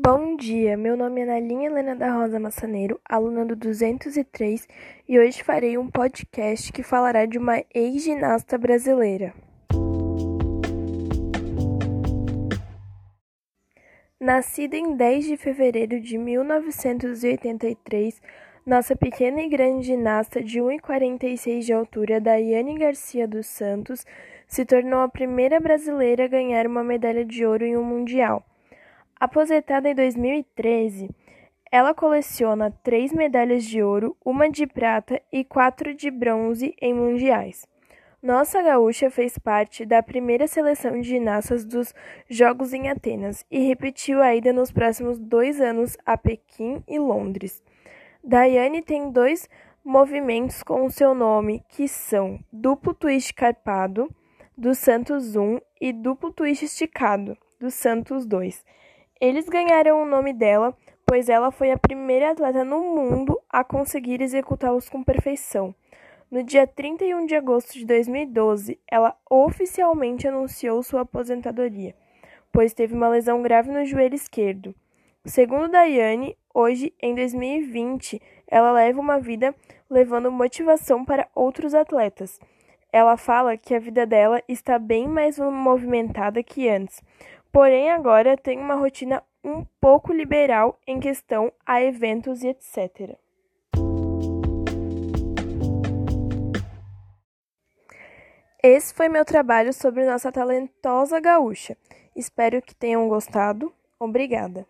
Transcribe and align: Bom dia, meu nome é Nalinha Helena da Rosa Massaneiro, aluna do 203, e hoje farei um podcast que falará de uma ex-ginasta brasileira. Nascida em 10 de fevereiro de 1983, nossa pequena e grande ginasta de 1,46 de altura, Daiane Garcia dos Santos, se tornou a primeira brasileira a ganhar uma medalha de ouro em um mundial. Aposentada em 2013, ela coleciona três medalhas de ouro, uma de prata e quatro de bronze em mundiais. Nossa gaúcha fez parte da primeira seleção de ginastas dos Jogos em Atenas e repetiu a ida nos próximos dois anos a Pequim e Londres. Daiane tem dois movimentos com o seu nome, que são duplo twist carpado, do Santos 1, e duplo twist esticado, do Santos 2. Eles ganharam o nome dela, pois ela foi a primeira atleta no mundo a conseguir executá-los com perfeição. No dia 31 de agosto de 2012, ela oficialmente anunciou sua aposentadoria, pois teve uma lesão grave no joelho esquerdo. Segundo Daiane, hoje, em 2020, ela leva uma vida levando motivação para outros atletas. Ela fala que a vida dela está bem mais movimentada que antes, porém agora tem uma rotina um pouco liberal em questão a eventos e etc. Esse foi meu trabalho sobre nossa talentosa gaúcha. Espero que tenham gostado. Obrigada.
Bom 0.00 0.36
dia, 0.36 0.76
meu 0.76 0.96
nome 0.96 1.22
é 1.22 1.26
Nalinha 1.26 1.66
Helena 1.66 1.96
da 1.96 2.12
Rosa 2.12 2.38
Massaneiro, 2.38 3.00
aluna 3.04 3.44
do 3.44 3.56
203, 3.56 4.68
e 5.08 5.18
hoje 5.18 5.42
farei 5.42 5.76
um 5.76 5.90
podcast 5.90 6.72
que 6.72 6.84
falará 6.84 7.26
de 7.26 7.36
uma 7.36 7.64
ex-ginasta 7.74 8.56
brasileira. 8.56 9.34
Nascida 14.20 14.76
em 14.76 14.94
10 14.94 15.24
de 15.24 15.36
fevereiro 15.36 16.00
de 16.00 16.16
1983, 16.16 18.22
nossa 18.64 18.94
pequena 18.94 19.42
e 19.42 19.48
grande 19.48 19.88
ginasta 19.88 20.40
de 20.40 20.60
1,46 20.60 21.62
de 21.62 21.72
altura, 21.72 22.20
Daiane 22.20 22.78
Garcia 22.78 23.26
dos 23.26 23.48
Santos, 23.48 24.06
se 24.46 24.64
tornou 24.64 25.00
a 25.00 25.08
primeira 25.08 25.58
brasileira 25.58 26.26
a 26.26 26.28
ganhar 26.28 26.68
uma 26.68 26.84
medalha 26.84 27.24
de 27.24 27.44
ouro 27.44 27.64
em 27.64 27.76
um 27.76 27.82
mundial. 27.82 28.44
Aposentada 29.20 29.90
em 29.90 29.94
2013, 29.96 31.10
ela 31.72 31.92
coleciona 31.92 32.70
três 32.84 33.12
medalhas 33.12 33.64
de 33.64 33.82
ouro, 33.82 34.16
uma 34.24 34.48
de 34.48 34.64
prata 34.64 35.20
e 35.32 35.44
quatro 35.44 35.92
de 35.92 36.08
bronze 36.08 36.72
em 36.80 36.94
mundiais. 36.94 37.66
Nossa 38.22 38.62
gaúcha 38.62 39.10
fez 39.10 39.36
parte 39.36 39.84
da 39.84 40.02
primeira 40.02 40.46
seleção 40.46 41.00
de 41.00 41.08
ginastas 41.08 41.64
dos 41.64 41.92
Jogos 42.30 42.72
em 42.72 42.88
Atenas 42.88 43.44
e 43.50 43.58
repetiu 43.58 44.22
a 44.22 44.36
ida 44.36 44.52
nos 44.52 44.70
próximos 44.70 45.18
dois 45.18 45.60
anos 45.60 45.96
a 46.06 46.16
Pequim 46.16 46.82
e 46.86 46.98
Londres. 46.98 47.60
Daiane 48.22 48.82
tem 48.82 49.10
dois 49.10 49.48
movimentos 49.84 50.62
com 50.62 50.84
o 50.84 50.90
seu 50.90 51.12
nome, 51.12 51.64
que 51.68 51.88
são 51.88 52.38
duplo 52.52 52.94
twist 52.94 53.34
carpado, 53.34 54.08
do 54.56 54.74
Santos 54.76 55.34
1, 55.34 55.58
e 55.80 55.92
duplo 55.92 56.32
twist 56.32 56.64
esticado, 56.64 57.36
do 57.60 57.70
Santos 57.70 58.26
2. 58.26 58.64
Eles 59.20 59.48
ganharam 59.48 60.00
o 60.00 60.06
nome 60.06 60.32
dela, 60.32 60.76
pois 61.04 61.28
ela 61.28 61.50
foi 61.50 61.72
a 61.72 61.78
primeira 61.78 62.30
atleta 62.30 62.64
no 62.64 62.80
mundo 62.80 63.40
a 63.48 63.64
conseguir 63.64 64.20
executá-los 64.20 64.88
com 64.88 65.02
perfeição. 65.02 65.74
No 66.30 66.42
dia 66.44 66.66
31 66.66 67.26
de 67.26 67.34
agosto 67.34 67.72
de 67.72 67.84
2012, 67.84 68.78
ela 68.86 69.16
oficialmente 69.28 70.28
anunciou 70.28 70.82
sua 70.84 71.00
aposentadoria, 71.00 71.96
pois 72.52 72.72
teve 72.72 72.94
uma 72.94 73.08
lesão 73.08 73.42
grave 73.42 73.72
no 73.72 73.84
joelho 73.84 74.14
esquerdo. 74.14 74.72
Segundo 75.24 75.68
Daiane, 75.68 76.36
hoje, 76.54 76.94
em 77.02 77.14
2020, 77.14 78.22
ela 78.46 78.70
leva 78.70 79.00
uma 79.00 79.18
vida 79.18 79.52
levando 79.90 80.30
motivação 80.30 81.04
para 81.04 81.26
outros 81.34 81.74
atletas. 81.74 82.38
Ela 82.92 83.16
fala 83.16 83.56
que 83.56 83.74
a 83.74 83.78
vida 83.78 84.06
dela 84.06 84.42
está 84.48 84.78
bem 84.78 85.08
mais 85.08 85.38
movimentada 85.38 86.42
que 86.42 86.68
antes, 86.68 87.02
porém 87.52 87.90
agora 87.90 88.36
tem 88.36 88.58
uma 88.58 88.74
rotina 88.74 89.22
um 89.44 89.64
pouco 89.80 90.12
liberal 90.12 90.78
em 90.86 91.00
questão 91.00 91.52
a 91.64 91.82
eventos 91.82 92.42
e 92.42 92.48
etc. 92.48 93.16
Esse 98.62 98.92
foi 98.92 99.08
meu 99.08 99.24
trabalho 99.24 99.72
sobre 99.72 100.04
nossa 100.04 100.32
talentosa 100.32 101.20
gaúcha. 101.20 101.76
Espero 102.14 102.60
que 102.60 102.74
tenham 102.74 103.08
gostado. 103.08 103.72
Obrigada. 104.00 104.66